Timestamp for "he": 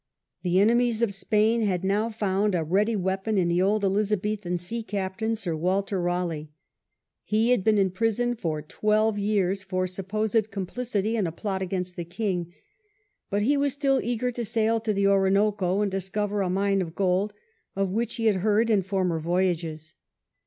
7.23-7.51, 13.43-13.55, 18.15-18.25